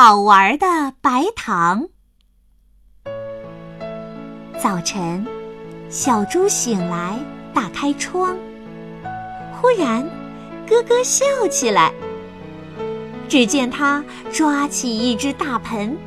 [0.00, 1.88] 好玩的白糖。
[4.62, 5.26] 早晨，
[5.90, 7.18] 小猪醒来，
[7.52, 8.36] 打开窗，
[9.60, 10.08] 忽然
[10.68, 11.92] 咯咯笑起来。
[13.28, 15.98] 只见他抓起一只大盆，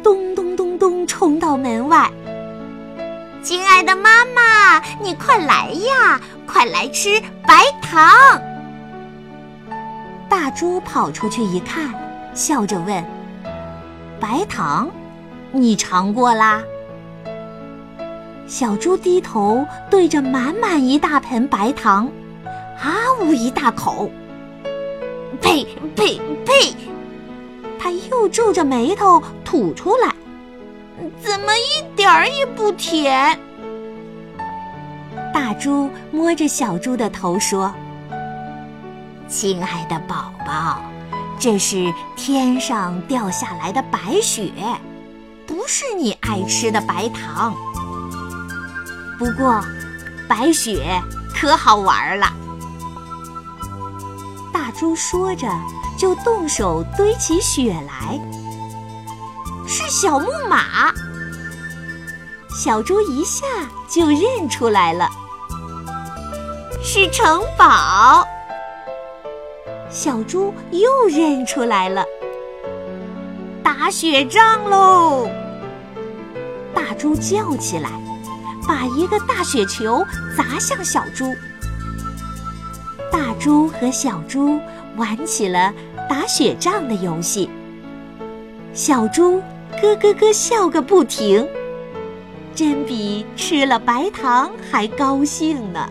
[0.00, 2.08] 咚咚咚咚冲到门外。
[3.42, 8.40] 亲爱的妈妈，你快来呀，快来吃白糖！
[10.28, 11.92] 大猪跑出去一看，
[12.32, 13.04] 笑着问
[14.20, 14.90] ：“白糖，
[15.50, 16.62] 你尝过啦？”
[18.46, 22.08] 小猪低头对着满满一大盆白糖，
[22.44, 24.10] 啊呜一大口。
[25.40, 25.64] 呸
[25.96, 26.74] 呸呸！
[27.78, 30.14] 他又皱着眉头吐出来，
[31.18, 33.38] 怎么一点儿也不甜？
[35.32, 37.72] 大猪摸着小猪的头说
[39.28, 40.82] ：“亲爱的宝宝，
[41.40, 44.52] 这是天上掉下来的白雪，
[45.46, 47.54] 不是你爱吃的白糖。
[49.18, 49.58] 不过，
[50.28, 51.02] 白雪
[51.34, 52.30] 可好玩了。”
[54.52, 55.48] 大猪说着，
[55.98, 58.20] 就动手堆起雪来。
[59.66, 60.92] 是小木马。
[62.50, 63.46] 小猪一下
[63.88, 65.08] 就认出来了。
[66.82, 68.26] 是城堡。
[69.90, 72.04] 小猪又认出来了。
[73.62, 75.28] 打雪仗喽！
[76.72, 77.90] 大猪叫起来，
[78.68, 80.04] 把一个大雪球
[80.36, 81.34] 砸向小猪。
[83.10, 84.60] 大猪和小猪
[84.96, 85.74] 玩起了
[86.08, 87.50] 打雪仗的游戏，
[88.72, 89.42] 小猪
[89.80, 91.46] 咯咯咯笑个不停，
[92.54, 95.88] 真比吃了白糖还高兴呢。